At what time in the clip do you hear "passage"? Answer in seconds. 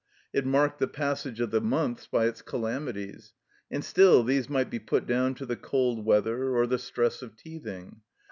0.87-1.39